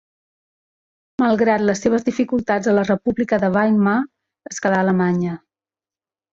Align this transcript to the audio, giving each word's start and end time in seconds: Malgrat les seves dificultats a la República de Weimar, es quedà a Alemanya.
Malgrat 1.23 1.65
les 1.65 1.83
seves 1.87 2.07
dificultats 2.07 2.71
a 2.71 2.75
la 2.79 2.87
República 2.89 3.41
de 3.45 3.53
Weimar, 3.59 3.97
es 4.53 4.67
quedà 4.67 4.81
a 4.83 4.89
Alemanya. 4.89 5.39